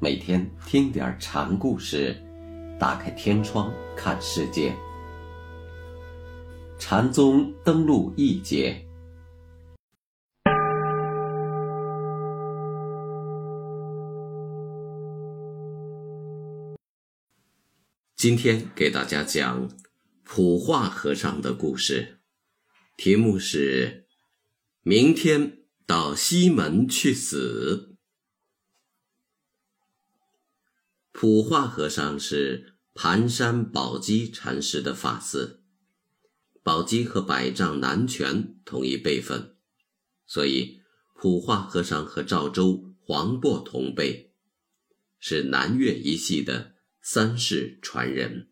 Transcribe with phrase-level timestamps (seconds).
[0.00, 2.16] 每天听点禅故事，
[2.78, 4.72] 打开天窗看世界。
[6.78, 8.86] 禅宗登陆一节，
[18.14, 19.68] 今天给大家讲
[20.22, 22.20] 普化和尚的故事，
[22.96, 24.06] 题目是
[24.82, 27.87] “明天到西门去死”。
[31.20, 35.56] 普化和尚是盘山宝鸡禅师的法嗣，
[36.62, 39.56] 宝鸡和百丈南泉同一辈分，
[40.28, 40.80] 所以
[41.16, 44.30] 普化和尚和赵州、黄檗同辈，
[45.18, 48.50] 是南岳一系的三世传人。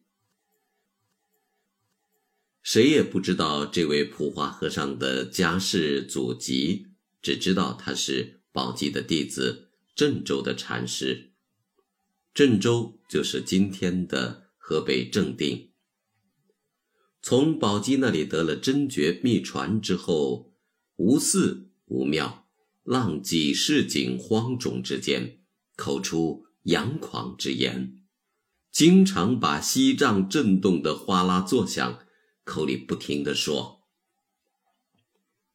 [2.64, 6.88] 谁也不知道这位普化和尚的家世祖籍，
[7.22, 11.25] 只知道他是宝鸡的弟子，郑州的禅师。
[12.36, 15.70] 郑州就是今天的河北正定。
[17.22, 20.52] 从宝鸡那里得了真诀秘传之后，
[20.96, 22.46] 无寺无庙，
[22.82, 25.38] 浪迹市井荒冢之间，
[25.76, 28.02] 口出扬狂之言，
[28.70, 32.00] 经常把西藏震动得哗啦作响，
[32.44, 33.86] 口里不停地说：“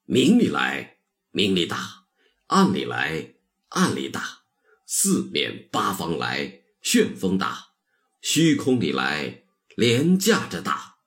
[0.05, 0.97] 明里来，
[1.29, 2.07] 明里打；
[2.47, 3.35] 暗里来，
[3.69, 4.47] 暗里打；
[4.87, 7.73] 四面八方来。”旋风打，
[8.21, 9.43] 虚空里来，
[9.75, 10.97] 连架着打。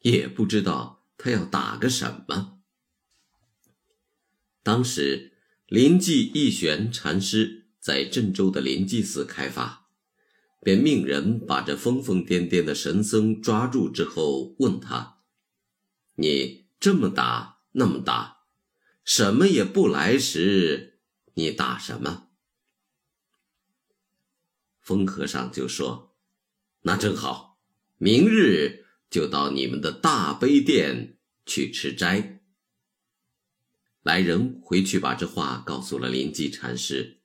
[0.00, 2.58] 也不知道他要打个什么。
[4.62, 5.32] 当时
[5.66, 9.88] 临济义玄禅师在郑州的临济寺开法，
[10.62, 15.18] 便命人把这疯疯癫癫的神僧抓住之后，问他
[16.16, 18.38] ：“你这么打，那么打，
[19.04, 21.00] 什么也不来时，
[21.34, 22.25] 你打什么？”
[24.86, 26.14] 风和尚就说
[26.82, 27.58] ：“那正好，
[27.96, 32.44] 明日就到你们的大悲殿去吃斋。”
[34.04, 37.20] 来人回去把这话告诉了临济禅师。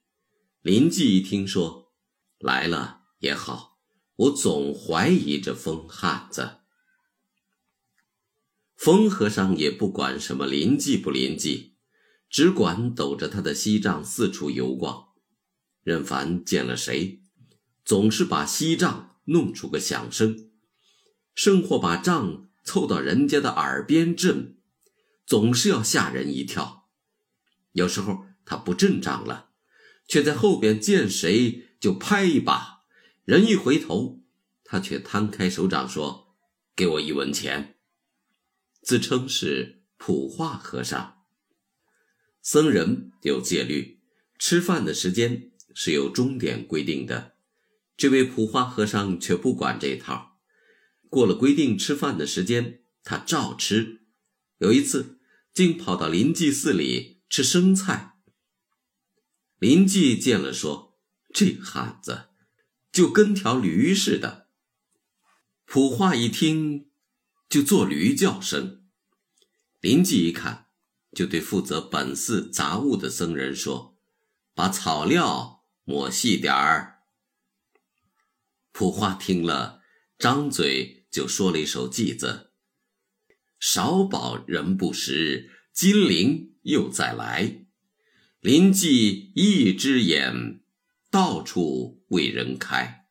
[0.64, 1.94] 临济一听说
[2.40, 3.78] 来了也好，
[4.16, 6.62] 我总怀疑这疯汉子。
[8.76, 11.76] 风和尚也不管什么临济不临济，
[12.28, 15.10] 只管抖着他的锡杖四处游逛，
[15.84, 17.20] 任凡见了谁。
[17.84, 20.50] 总是把锡杖弄出个响声，
[21.34, 24.58] 甚或把杖凑到人家的耳边震，
[25.26, 26.90] 总是要吓人一跳。
[27.74, 29.50] 有时候他不震杖了，
[30.08, 32.84] 却在后边见谁就拍一把，
[33.24, 34.22] 人一回头，
[34.64, 36.36] 他却摊开手掌说
[36.76, 37.76] ：“给我一文钱。”
[38.84, 41.22] 自称是普化和尚。
[42.42, 44.00] 僧人有戒律，
[44.40, 47.31] 吃饭的时间是有钟点规定的。
[48.02, 50.40] 这位普化和尚却不管这套，
[51.08, 54.08] 过了规定吃饭的时间，他照吃。
[54.58, 55.20] 有一次，
[55.54, 58.16] 竟跑到临济寺里吃生菜。
[59.60, 60.98] 临济见了，说
[61.32, 62.30] ：“这汉子
[62.92, 64.48] 就跟条驴似的。”
[65.66, 66.90] 普化一听，
[67.48, 68.84] 就做驴叫声。
[69.80, 70.70] 临济一看，
[71.16, 74.00] 就对负责本寺杂物的僧人说
[74.56, 76.98] ：“把草料抹细点儿。”
[78.72, 79.82] 普化听了，
[80.18, 82.52] 张嘴就说了一首偈子
[83.60, 87.66] ：“少饱人不食，金陵又再来。
[88.40, 90.64] 临济一只眼，
[91.10, 93.08] 到处为人开。”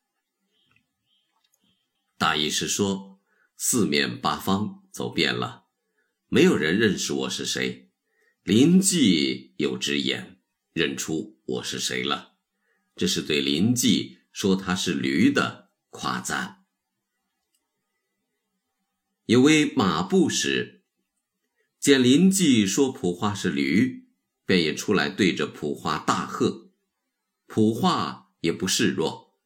[2.16, 3.20] 大意是说，
[3.56, 5.66] 四面八方走遍了，
[6.28, 7.90] 没有人认识我是谁。
[8.42, 10.40] 林济有只眼，
[10.72, 12.36] 认出我是谁了。
[12.96, 14.19] 这是对林济。
[14.32, 16.64] 说他是驴的夸赞。
[19.26, 20.84] 有位马步使
[21.78, 24.08] 见林济说普化是驴，
[24.44, 26.70] 便也出来对着普化大喝。
[27.46, 29.36] 普化也不示弱，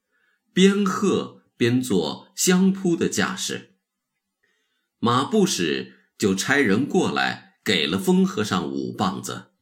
[0.53, 3.79] 边喝边做相扑的架势。
[4.99, 9.53] 马步使就差人过来给了风和尚五棒子，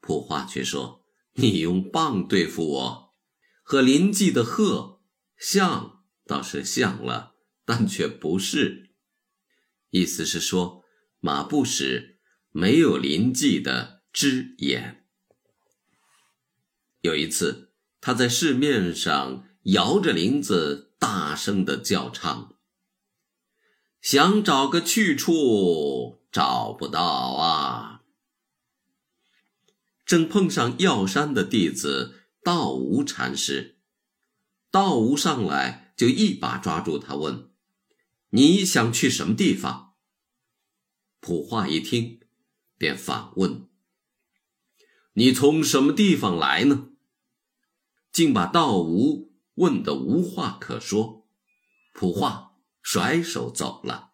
[0.00, 1.04] 普化却说
[1.34, 3.09] ：“你用棒对付我。”
[3.70, 5.00] 和林记的鹤
[5.38, 8.90] 像倒是像了，但却不是。
[9.90, 10.82] 意思是说，
[11.20, 12.18] 马不使
[12.50, 15.06] 没有林记的知眼。
[17.02, 22.56] 有一次，他在市面上摇着铃子，大声的叫唱，
[24.00, 28.02] 想找个去处，找不到啊。
[30.04, 32.16] 正碰上药山的弟子。
[32.42, 33.78] 道无禅师。
[34.70, 37.50] 道无上来就一把抓住他，问
[38.30, 39.94] ：“你想去什么地方？”
[41.20, 42.20] 普化一听，
[42.78, 43.68] 便反问
[45.14, 46.90] ：“你从什么地方来呢？”
[48.12, 51.28] 竟把道无问得无话可说。
[51.92, 54.12] 普化甩手走了。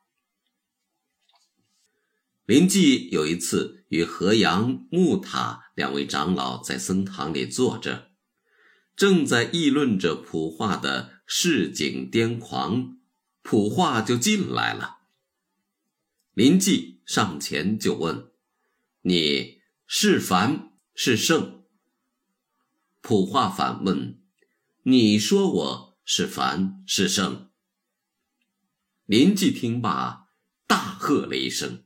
[2.45, 8.06] 林寂有一次与河阳、木塔两位长老在僧堂里坐着，
[8.97, 12.97] 正在议论着普化的市井癫狂，
[13.43, 15.01] 普化就进来了。
[16.33, 18.31] 林寂上前就问
[19.03, 21.65] ：“你是凡是圣？”
[23.03, 24.19] 普化反问
[24.85, 27.51] ：“你说我是凡是圣？”
[29.05, 30.29] 林寂听罢，
[30.67, 31.85] 大喝了一声。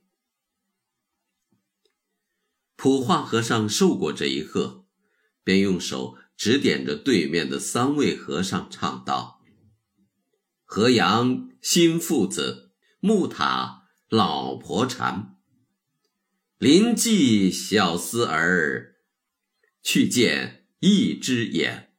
[2.77, 4.87] 普化和尚受过这一喝，
[5.45, 9.42] 便用手指点着对面的三位和尚，唱道
[10.64, 15.37] ：“河阳新父子，木塔。”老婆禅，
[16.56, 18.96] 临济小厮儿，
[19.82, 21.92] 去见一只眼。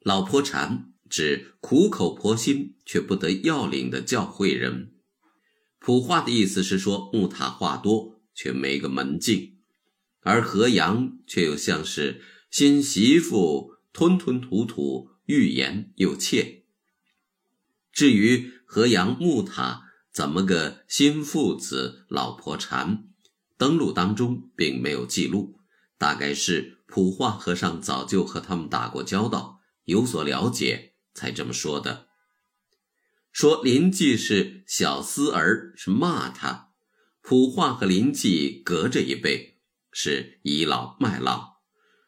[0.00, 4.96] 老婆禅指苦口婆心却不得要领的教诲人。
[5.78, 9.51] 普话的意思是说，木塔话多却没个门径，
[10.22, 16.64] 而河阳却又像是新媳妇，吞吞吐吐，欲言又怯。
[17.92, 19.82] 至于河阳木塔
[20.12, 23.04] 怎么个新父子老婆禅，
[23.58, 25.58] 登录当中并没有记录，
[25.98, 32.08] 大概是普化和尚早就和他们打过交道，有所了解才这么说的。
[33.32, 36.72] 说林寂是小厮儿，是骂他；
[37.22, 39.51] 普化和林寂隔着一辈，
[39.92, 41.60] 是倚老卖老。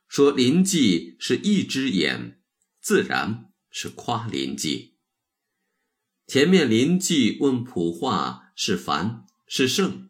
[0.09, 2.41] 说林寂是一只眼，
[2.81, 4.95] 自然是夸林寂。
[6.27, 10.09] 前面林寂问普化是凡是圣，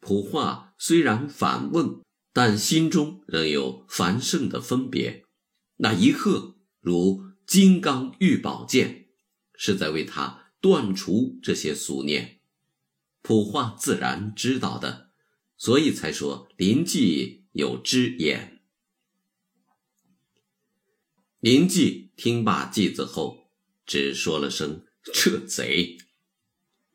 [0.00, 2.02] 普化虽然反问，
[2.32, 5.24] 但心中仍有凡圣的分别。
[5.76, 9.06] 那一喝如金刚玉宝剑，
[9.54, 12.40] 是在为他断除这些俗念。
[13.22, 15.11] 普化自然知道的，
[15.62, 18.62] 所以才说林寂有知眼。
[21.38, 23.46] 林寂听罢偈子后，
[23.86, 24.84] 只说了声。
[25.04, 25.98] 这贼！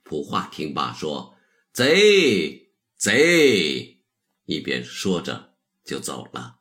[0.03, 1.37] 普化听罢说
[1.71, 4.01] ：“贼贼！”
[4.43, 5.55] 一边说着
[5.85, 6.57] 就走了。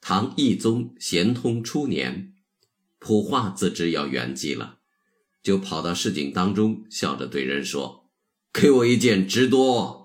[0.00, 2.34] 唐懿宗咸通初年，
[2.98, 4.80] 普化自知要圆寂了，
[5.40, 8.10] 就跑到市井当中，笑着对人说
[8.52, 9.98] ：“给我一件直多。”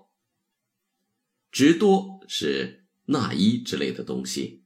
[1.56, 4.66] 直多是纳衣之类的东西，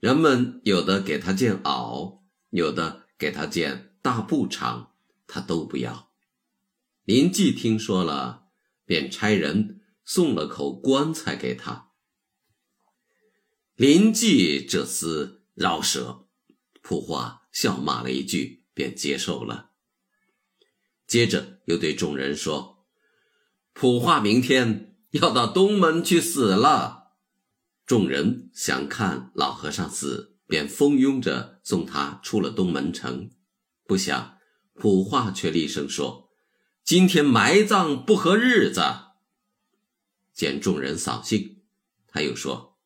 [0.00, 3.94] 人们有的给他件袄，有的给他件。
[4.00, 4.94] 大布场，
[5.26, 6.10] 他都不要。
[7.04, 8.46] 林寂听说了，
[8.86, 11.90] 便差人送了口棺材给他。
[13.74, 16.26] 林寂这厮饶舌，
[16.80, 19.72] 普化笑骂了一句，便接受了。
[21.06, 22.86] 接着又对众人说
[23.74, 27.14] ：“普化明天要到东门去死了。”
[27.86, 33.30] 众人想看老和尚死，便蜂拥着送他出了东门城。
[33.84, 34.38] 不想，
[34.74, 36.30] 普化却厉声说
[36.84, 38.82] ：“今天埋葬不合日子。”
[40.34, 41.62] 见众人扫兴，
[42.06, 42.78] 他又说：“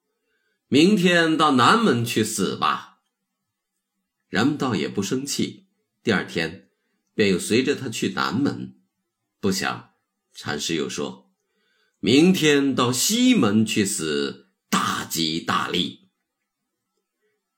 [0.69, 3.01] 明天到南门去死吧。”
[4.31, 5.67] 人们倒也不生气。
[6.03, 6.71] 第二天，
[7.15, 8.81] 便又随着他去南门。
[9.41, 9.91] 不想，
[10.33, 11.32] 禅师又说
[12.05, 16.09] ：“明天到西门去死，大吉大利。”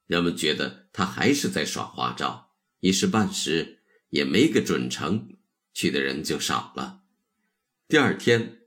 [0.07, 2.51] 人们觉得他还是在耍花招。
[2.81, 3.79] 一时半时
[4.11, 5.39] 也没个准成，
[5.73, 7.05] 去的人就少了。
[7.89, 8.59] 第二天，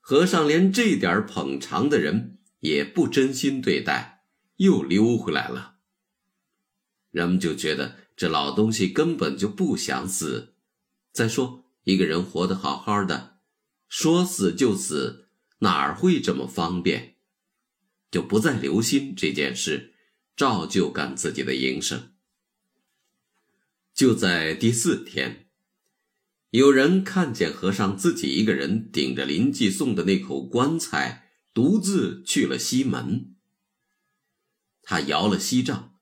[0.00, 4.24] 和尚连这点捧场的人也不真心对待，
[4.56, 5.74] 又溜回来了。
[7.10, 10.54] 人们就觉得这老东西根本就不想死。
[11.12, 13.36] 再说，一个人活得好好的，
[13.86, 15.25] 说死就死，
[15.58, 17.16] 哪儿会这么方便？
[18.10, 19.94] 就不再留心这件事，
[20.36, 22.12] 照旧干自己的营生。
[23.92, 25.48] 就在第四天，
[26.50, 33.34] 有人看见和尚自己一个人顶着林寂送的那口棺材，独自去了西门。
[34.82, 35.98] 他摇了锡杖，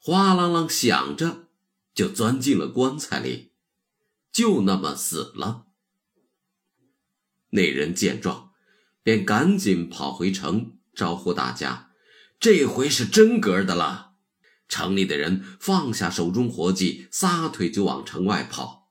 [0.00, 1.48] 哗啷啷响着，
[1.94, 3.52] 就钻进了棺材里，
[4.32, 5.66] 就那么死了。
[7.50, 8.53] 那人见状，
[9.04, 11.92] 便赶紧跑回城，招呼大家
[12.40, 14.14] ：“这回是真格的了！”
[14.66, 18.90] 城里的人放下手中活计，撒腿就往城外跑。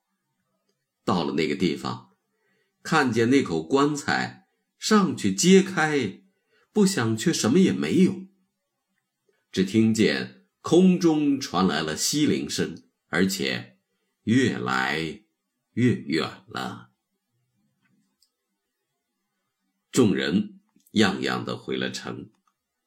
[1.03, 2.11] 到了那个地方，
[2.83, 6.21] 看见那口棺材，上去揭开，
[6.71, 8.27] 不想却什么也没有。
[9.51, 13.77] 只听见空中传来了西铃声，而且
[14.23, 15.23] 越来
[15.73, 16.91] 越远了。
[19.93, 20.59] 众人
[20.93, 22.31] 样样的回了城，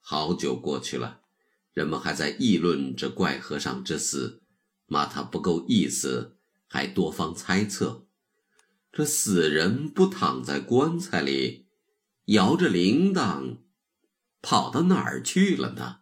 [0.00, 1.20] 好久过去了，
[1.72, 4.42] 人们还在议论这怪和尚之死，
[4.86, 6.36] 骂他不够意思，
[6.66, 8.08] 还多方猜测：
[8.90, 11.66] 这死人不躺在棺材里，
[12.24, 13.58] 摇着铃铛，
[14.42, 16.00] 跑到哪儿去了呢？